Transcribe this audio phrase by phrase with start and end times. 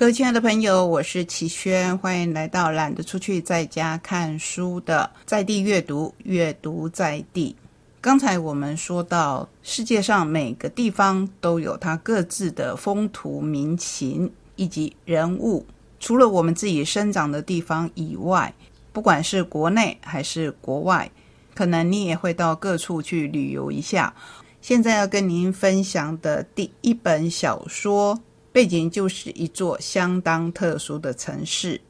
[0.00, 7.54] 各位亲爱的朋友，我是齐轩，欢迎来到懒得出去在家看书的在地阅读，阅读在地。
[8.00, 15.66] 刚才我们说到，世界上每个地方都有它各自的风土民情以及人物。
[15.98, 18.54] 除了我们自己生长的地方以外，
[18.94, 21.10] 不管是国内还是国外，
[21.54, 24.14] 可能你也会到各处去旅游一下。
[24.62, 28.18] 现在要跟您分享的第一本小说。
[28.52, 31.80] 背景就是一座相当特殊的城市，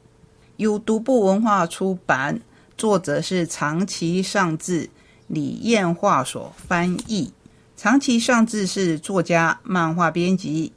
[0.57, 2.39] 由独步文化出版，
[2.77, 4.89] 作者是长崎尚志，
[5.27, 7.33] 李彦化所翻译。
[7.75, 10.71] 长崎尚志是作家、漫画编辑。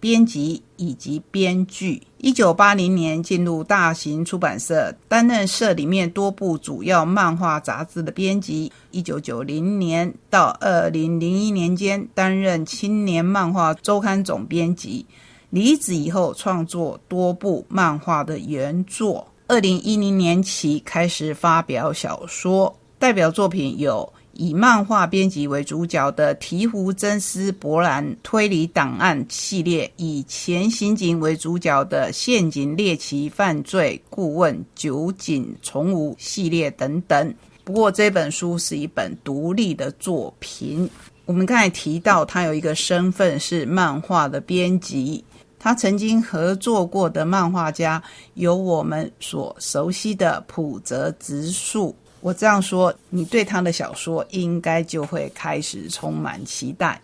[0.00, 8.70] 编辑以及编剧，一九八零年进入大型出版社，担任社里面多部主要漫画杂志的编辑。
[8.92, 15.04] 一九九零年到二零零一年间，担任青年漫画周刊总编辑。
[15.50, 19.26] 离职以后，创作多部漫画的原作。
[19.46, 24.12] 二零一零年起开始发表小说，代表作品有。
[24.34, 37.34] 以漫画编辑为主角的《醍醐真丝博兰推理档案》系列，以前刑警为主角的《陷阱猎奇犯罪顾问酒井重吾》系列等等。
[37.64, 40.88] 不过这本书是一本独立的作品。
[41.24, 45.24] 我们刚才提到，他有一个身份是漫画的编辑。
[45.58, 48.02] 他曾经合作过的漫画家
[48.34, 51.94] 有我们所熟悉的浦泽直树。
[52.20, 57.00] 我这样说，你对他的小说应该就会开始充满期待。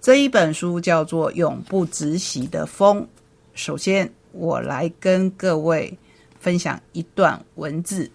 [0.00, 3.02] 这一本书叫做《永不止息的风》。
[3.54, 5.96] 首先，我来跟各位
[6.40, 8.10] 分享一段文字：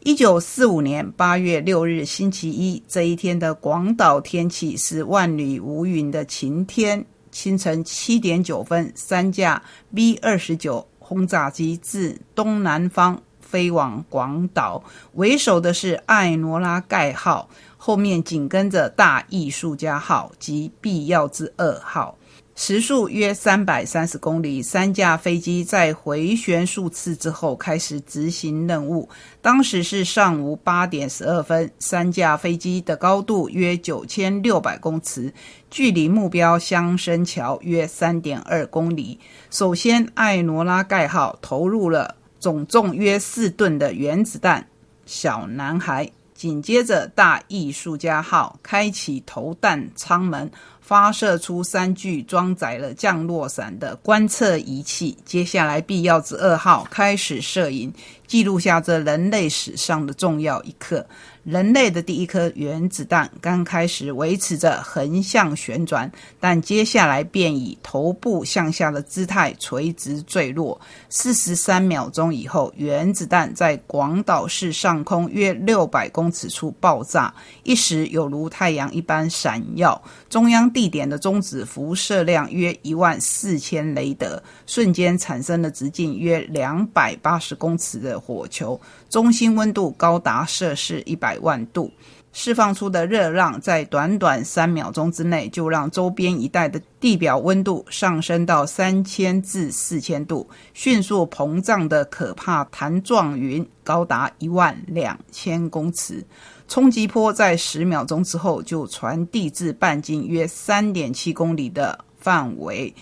[0.00, 7.04] 一九四五年八月六日星期一这一天的广岛天气是万里无云的晴天。
[7.32, 9.60] 清晨七点九分，三架
[9.92, 13.20] B 二十九轰炸机自东南方。
[13.40, 22.16] 飞往广岛，为首的是艾诺拉盖号，后面紧跟着大艺术家号及必要之二号，
[22.54, 24.62] 时速约三百三十公里。
[24.62, 29.08] 三架飞机在回旋数次之后开始执行任务。
[29.40, 35.32] 当时是上午八点十二分，三架飞机的高度约九千六百公尺，
[35.70, 39.18] 距离目标香生桥约三点二公里。
[39.50, 42.16] 首先，艾诺拉盖号投入了。
[42.38, 44.66] 总重约四吨的原子弹，
[45.06, 46.10] 小男孩。
[46.34, 50.50] 紧接着，大艺术家号开启投弹舱门，
[50.82, 55.16] 发射出三具装载了降落伞的观测仪器。
[55.24, 57.90] 接下来，必要之二号开始摄影，
[58.26, 61.06] 记录下这人类史上的重要一刻。
[61.44, 70.80] 人类的第一颗原子弹刚开始维持着横向旋转，但接下来便以头部向下的姿态垂直坠落。
[71.08, 77.34] 四十三秒钟以后，原子弹在广岛市上空约六百公尺处爆炸，
[77.64, 80.00] 一时有如太阳一般闪耀。
[80.30, 91.16] 中央地地点的中子辐射量约一万四千雷德，瞬间产生了直径约两百八十公尺的火球，中心温度高达摄氏一。
[91.22, 91.88] 百万度
[92.32, 106.24] 释放出的热浪，在短短三秒钟之内，就让周边一带的地表温度上升到三千至四千度，迅速膨胀的可怕弹状云高达一万两千公尺。
[106.72, 112.94] 冲击波在十秒钟之后就传递至半径约三点七公里的范围，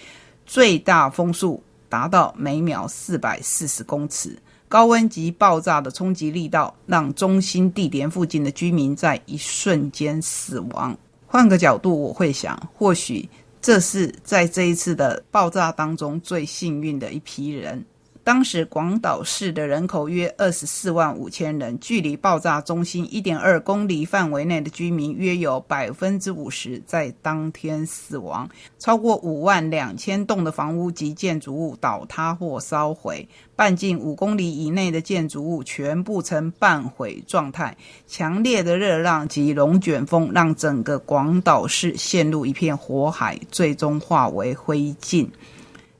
[0.45, 4.37] 最大风速达到每秒四百四十公尺。
[4.67, 10.99] 高温及爆炸的冲击力道，让中心地点附近的居民在一瞬间死亡。
[11.29, 13.29] 换个角度，我会想，或许
[13.63, 17.85] 这是在这一次的爆炸当中最幸运的一批人。
[18.23, 28.49] 当时广岛市的人口约二十四万五千人，距离爆炸中心一点二公里范围内的居民约有百分之五十在当天死亡，
[28.79, 33.27] 超过五万两千栋的房屋及建筑物倒塌或烧毁，
[33.57, 37.75] 半径五公里以内的建筑物全部呈半毁状态。
[38.07, 45.27] 强烈的热浪及龙卷风让整个广岛市陷入一片火海，最终化为灰烬。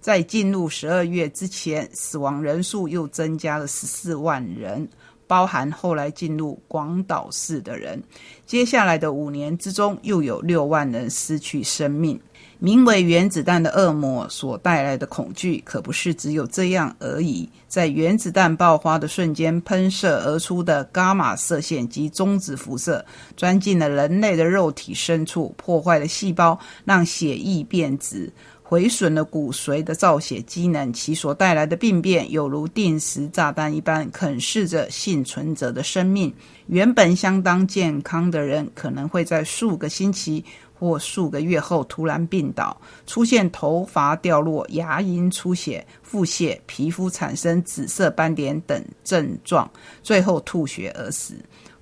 [0.01, 4.89] 在进入十二月之前，死亡人数又增加了十四万人，
[5.27, 8.03] 包含后来进入广岛市的人。
[8.47, 12.21] 接下来的五年之中，又有六万人失去生命。
[12.63, 17.49] 名为原子弹的恶魔所带来的恐惧，可不是只有这样而已。
[17.67, 23.03] 在原子弹爆发的瞬间，喷射而出的伽马射线及中子辐射，
[23.35, 28.31] 钻进了人类的肉体深处，破坏了细胞，让血液变质。
[28.71, 36.33] 毁损了骨髓的造血机能，其所带来的病变有如定时炸弹一般，啃噬着幸存者的生命。
[36.69, 49.69] 原本相当健康的人，可能会在数个星期或数个月后突然病倒，出现头发掉落、牙龈出血、腹泻、皮肤产生紫色斑点等症状，
[50.01, 51.35] 最后吐血而死。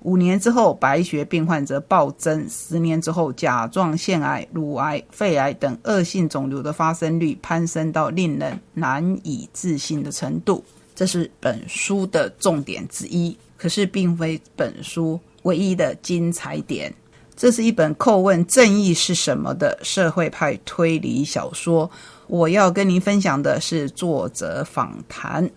[0.03, 10.63] 五年之后，白血病患者暴增；十年之后，甲状腺癌、乳癌、肺癌等恶性肿瘤的发生率攀升到令人难以置信的程度。
[10.95, 16.93] 这是本书的重点之一，可是并非本书唯一的精彩点。
[17.35, 21.89] 这是一本叩问正义是什么的社会派推理小说。
[22.27, 25.49] 我要跟您分享的是作者访谈。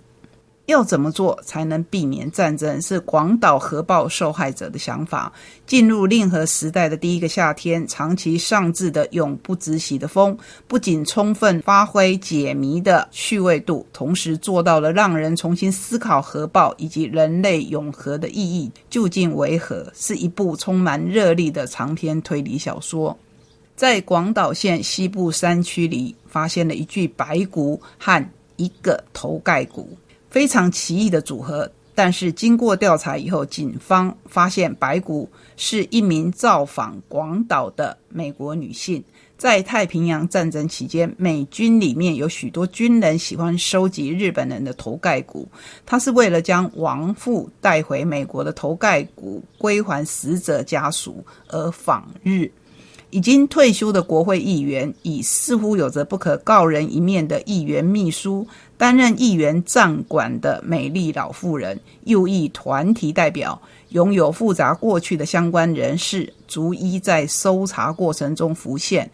[0.72, 2.80] 要怎么做才能避免战争？
[2.80, 5.30] 是广岛核爆受害者的想法。
[5.66, 10.36] 进入令和时代的第一个夏天，长期上至的永不止息的风，
[10.66, 19.86] 不仅充分发挥解谜的趣味度，同时做到了让人重新思考核爆以及人类永和的意义究竟为何。
[19.94, 23.16] 是一部充满热力的长篇推理小说。
[23.76, 28.24] 在广岛县西部山区里，发现了一具白骨和
[28.56, 29.96] 一个头盖骨。
[30.32, 39.04] 非常奇异的组合，但是经过调查以后，警方发现白骨是一名造访广岛的美国女性。
[39.36, 45.46] 在太平洋战争期间，美军里面有许多军人喜欢收集日本人的头盖骨，
[45.84, 52.50] 他是为了将亡父带回美国的头盖骨归还死者家属而访日。
[53.10, 58.46] 已经退休的国会议员，以似乎有着不可告人一面的议员秘书。
[58.82, 69.08] 担任议员站管的美丽老妇人，右翼团体代表，拥有复杂过去的相关人士，逐一在搜查过程中浮现。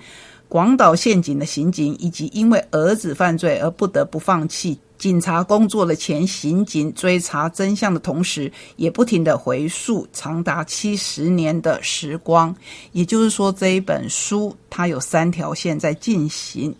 [0.48, 12.54] 广岛陷阱的刑警，以及因为儿子犯罪而不得不放弃警察工作的前刑警，追查真相的同时，也不停的回溯长达七十年的时光。
[12.92, 16.74] 也就是说，这一本书它有三条线在进行。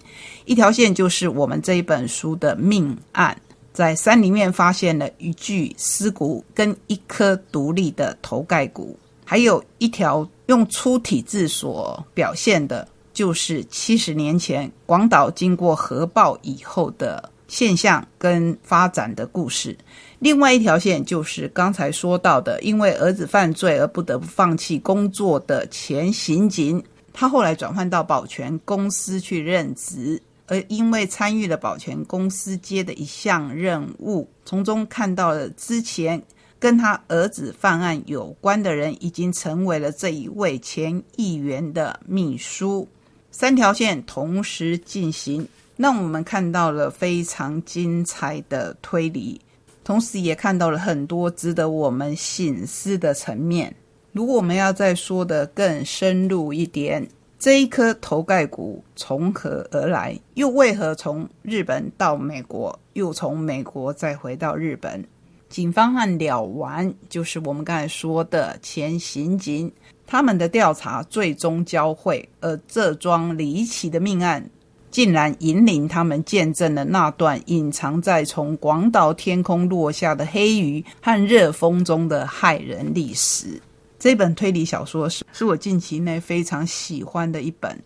[0.47, 3.39] 一条线就是我们这一本书的命案，
[3.75, 12.89] 在山里面发现了一具尸骨跟一颗独立的头盖骨，还有一条用粗体字所表现的，
[13.19, 19.77] 就是七十年前广岛经过核爆以后的现象跟发展的故事。
[20.21, 26.81] 另外一条线就是刚才说到的，因为儿子犯罪而不得不放弃工作的前刑警，
[27.13, 30.23] 他后来转换到保全公司去任职。
[30.47, 36.23] 而因为参与了保全公司接的一项任务，从中看到了之前
[36.61, 42.87] 跟他儿子犯案有关的人，已经成为了这一位前议员的秘书。
[43.31, 45.47] 三条线同时进行，
[45.77, 49.41] 让我们看到了非常精彩的推理，
[49.85, 53.75] 同时也看到了很多值得我们醒思的层面。
[54.13, 57.09] 如果我们要再说的更深入一点。
[57.41, 60.19] 这一颗头盖骨从何而来？
[60.35, 65.05] 又为何从日本到美国，又从美国再回到日本？
[65.49, 69.71] 警方和了完，就是我们刚才说的前刑警，
[70.11, 74.49] 他们的调查最终交汇，而这桩离奇的命案，
[74.91, 83.61] 竟然引领他们见证了那段隐藏在从广岛天空落下的黑雨和热风中的骇人历史。
[83.99, 87.79] 这本推理小说是是我近期内非常喜欢的一本。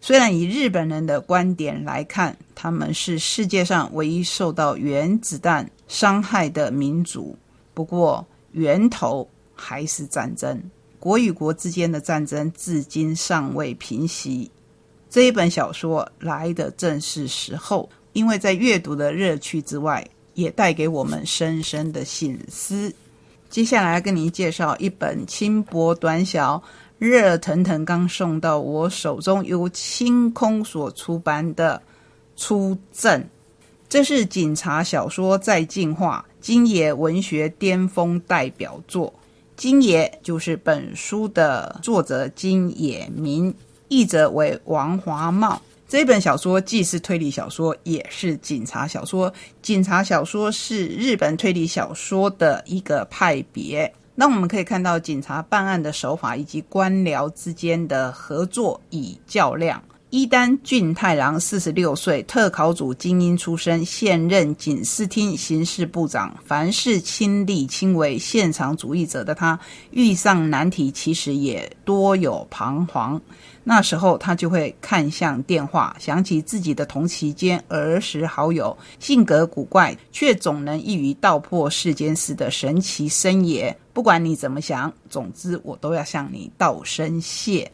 [0.00, 7.36] 虽然以日本人的观点来看，他们是世界上唯一受到原子弹伤害的民族，
[7.74, 10.62] 不过源头还是战争。
[11.06, 14.50] 国与国之间的战争至今尚未平息。
[15.08, 22.92] 这一本小说来的正是时候，因为在阅读的乐趣之外，也带给我们深深的醒思。
[23.48, 26.60] 接下来跟您介绍一本轻薄短小、
[26.98, 31.80] 热腾腾刚送到我手中，由清空所出版的
[32.42, 33.20] 《出阵》。
[33.88, 39.14] 这是警察小说再进化，金野文学巅峰代表作。
[39.56, 43.54] 金野就是本书的作者金野明，
[43.88, 45.62] 译者为王华茂。
[45.88, 49.32] 这本小说既是推理小说，也是警察小说。
[49.62, 53.90] 警察小说是日本推理小说的一个派别。
[54.14, 59.82] 那我们可以看到警察办案的手法，以及官僚之间的合作与较量。
[60.16, 66.34] 伊丹俊太郎四十六岁，特考组精英出身，现任警视厅刑事部长。
[66.42, 73.20] 凡事亲力亲为，现场主义者的他，遇上难题其实也多有彷徨。
[73.62, 83.76] 那时候他就会看向电话，想起自己的同期间儿时好友，性格古怪却总能一语道破世间事的神奇森爷。
[83.92, 87.70] 不管你怎么想，总之我都要向你道声谢。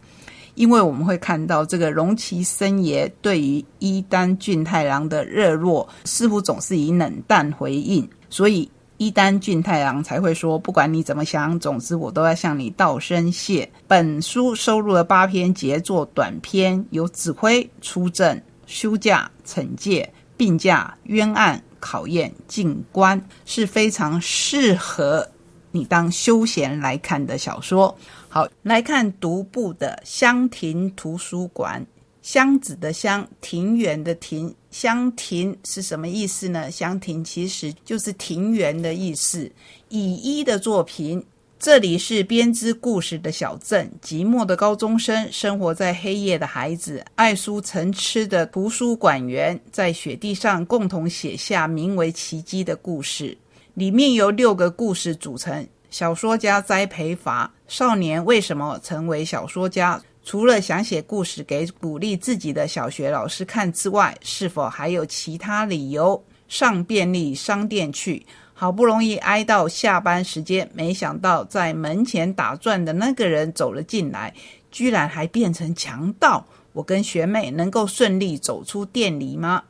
[0.54, 25.28] 因为我们会看到这个荣崎生爷对于伊丹俊太郎的热络，似乎总是以冷淡回应，所以伊丹俊太郎才会说：“不管你怎么想，总之我都要向你道声谢。”本书收录了八篇杰作短篇，有指挥、出阵、休假、惩戒、病假、冤案、考验、进关，是非常适合
[25.72, 27.92] 你当休闲来看的小说。
[28.28, 31.84] 好，来看独步的香亭图书馆。
[32.22, 36.70] 箱子的箱，庭园的庭，香亭是什么意思呢？
[36.70, 39.50] 香亭其实就是庭园的意思。
[39.88, 41.20] 以一的作品，
[41.58, 53.36] 这里是编织故事的小镇，寂寞的高中生，生活在黑夜的孩子，爱书成痴的图书馆员，在雪地上共同写下名为奇迹的故事。
[53.74, 55.66] 里面由六个故事组成。
[55.90, 60.02] 小说家栽培法：少年为什么成为小说家？
[60.24, 66.22] 除了想写故事给鼓励自己的小学老师看之外，是否还有其他理由？
[66.48, 74.34] 上便利商店去，好不容易挨到下班时间，没想到在门前打转的那个人走了进来，
[74.70, 76.46] 居然还变成强盗。
[76.74, 79.62] 我跟学妹能够顺利走出店里吗？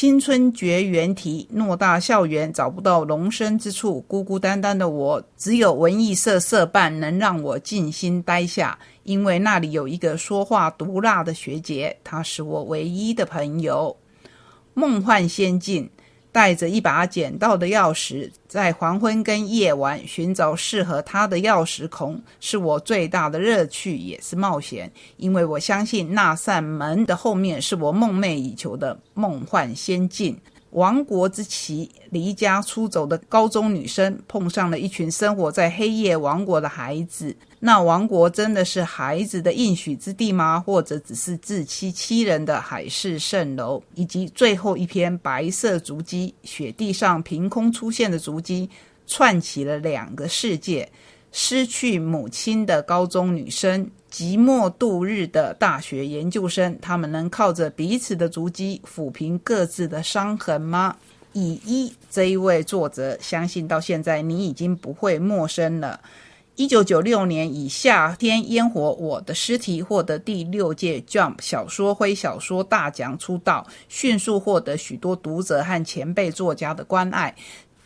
[0.00, 13.96] 青春绝缘体，偌大校园找不到容身之处，孤孤单单的我，只有文艺社社办能让我静心待下，因为那里有一个说话毒辣的学姐，她是我唯一的朋友。
[14.72, 15.90] 梦幻仙境。
[16.30, 24.90] 带着一把捡到的钥匙，在黄昏跟夜晚寻找适合他的钥匙孔，是我最大的乐趣，也是冒险。
[25.16, 30.38] 因为我相信那扇门的后面是我梦寐以求的梦幻仙境。
[30.70, 37.34] 亡国之旗，离家出走的高中女生碰上了一群生活在黑夜王国的孩子。
[37.60, 40.60] 那王国真的是孩子的应许之地吗？
[40.60, 43.82] 或者只是自欺欺人的海市蜃楼？
[43.94, 48.68] 以及最后一篇白色足迹，雪地上凭空出现的足迹，
[49.06, 50.88] 串起了两个世界：
[51.32, 53.90] 失去母亲的高中女生。
[54.10, 60.96] 寂寞度日的大学研究生，他们能靠着彼此的足迹抚平各自的伤痕吗？
[61.34, 66.00] 以一这一位作者，相信到现在你已经不会陌生了。
[66.56, 77.36] 一九九六年以《夏天烟火》我的尸体获得第六届 Jump 小说灰小说大奖出道，迅速获得许多读者和前辈作家的关爱。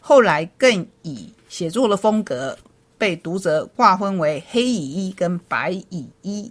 [0.00, 2.56] 后来更以写作的风格。
[3.02, 6.48] 被读者划分为黑蚁一跟白蚁一。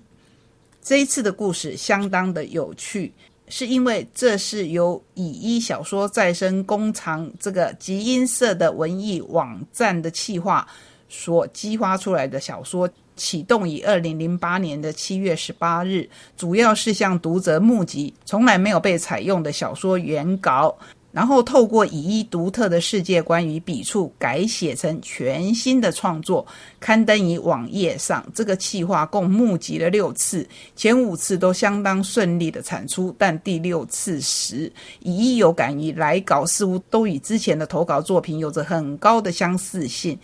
[0.81, 3.13] 这一次的故事相当的有趣，
[3.47, 10.67] 是因为这是由蚁一小说再生工厂这个集音社的文艺网站的企划
[11.07, 12.89] 所激发出来的小说。
[13.15, 20.75] 启动于二零零八年的七月十八日，主要是向读者募集从来没有被采用的小说原稿。
[21.11, 26.45] 然后透过以一独特的世界观与笔触改写成全新的创作，
[26.79, 28.25] 刊登于网页上。
[28.33, 40.17] 这个企划共募集了六次，前五次都相当顺利的产出，但第六次时，以一有感于来稿似乎都与之前的投稿作品有着很高的相似性，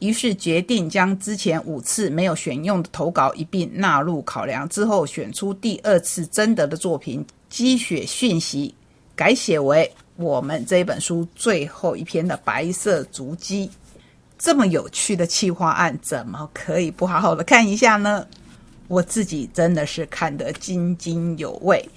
[0.00, 4.68] 于是决定将之前五次没有选用的投稿一并纳入考量。
[4.68, 8.74] 之后选出第二次征得的作品，积雪讯息
[9.14, 9.88] 改写为。
[10.16, 13.70] 我们这本书最后一篇的白色足迹，
[14.38, 18.24] 这么有趣的企划案，怎么可以不好好的看一下呢？
[18.86, 21.88] 我自己真的是看得津津有味。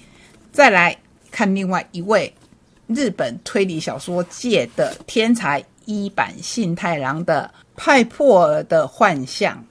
[0.52, 0.96] 再来
[1.30, 2.32] 看另外一位
[2.86, 9.64] 日本推理小说界的天才一坂幸太郎的《派破尔的幻象》，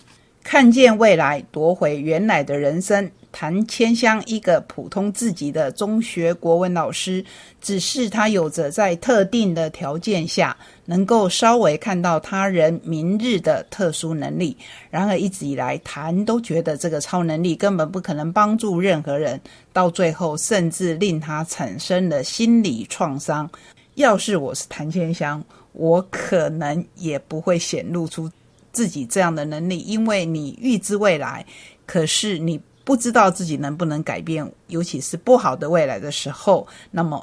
[0.43, 3.11] 看见未来，夺回原来的人生。
[3.39, 7.23] 谭千香，一个普通自己的中学国文老师，
[7.61, 14.57] 只是他有着在特定的条件下能够稍微看到他人明日的特殊能力。
[14.89, 19.39] 然而一直以来，谭都觉得这个超能力根本不可能帮助任何人，
[19.71, 23.47] 到最后甚至令他产生了心理创伤。
[23.93, 28.27] 要是我是谭千香，我可能也不会显露出
[28.71, 31.45] 自己这样的能力，因为你预知未来，
[31.85, 32.59] 可是你。
[32.87, 37.21] 不知道自己能不能改变，尤其是不好的未来的时候，那么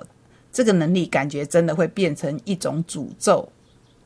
[0.52, 3.48] 这个能力感觉真的会变成一种诅咒。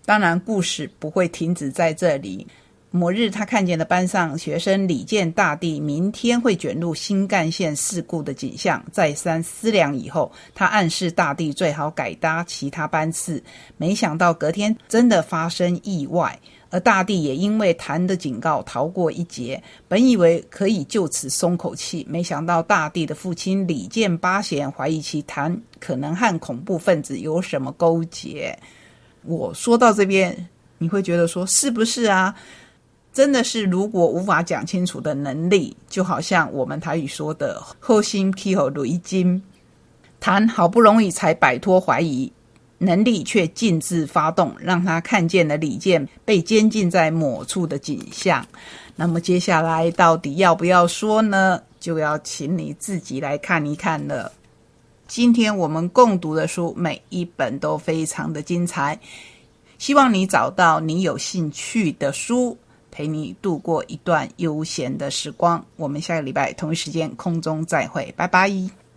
[0.04, 2.46] 当然，故事不会停止在这里。
[2.92, 8.82] 某日，他看见了班上学生李健大地明天会卷入新干线事故的景象。
[8.92, 13.42] 再三思量以后，他暗示大地最好改搭其他班次。
[13.76, 16.38] 没想到隔天真的发生意外，
[16.70, 19.62] 而大地也因为谭的警告逃过一劫。
[19.86, 28.58] 本以为可以就此松口气，没想到大地的父亲李建八贤怀疑其谭可能和恐怖分子有什么勾结。
[29.22, 30.48] 我说到这边，
[30.78, 32.34] 你会觉得说是不是啊？
[33.10, 39.42] 真的是，如果无法讲清楚的能力，就好像我们台语说的“后心劈后雷金”，
[40.20, 42.30] 谈好不容易才摆脱怀疑，
[42.78, 48.46] 能力却禁自发动，让他看见了李健被监禁在某处的景象。
[48.96, 51.60] 那么接下来到底要不要说呢？
[51.78, 54.32] 就要请你自己来看一看了。
[55.06, 58.98] 今天我们共读的书，每一本都非常的精彩，
[59.78, 62.56] 希望你找到你有兴趣的书。
[62.90, 65.64] 陪你度过一段悠闲的时光。
[65.76, 68.78] 我们下个礼拜同一时间空中再会，拜拜。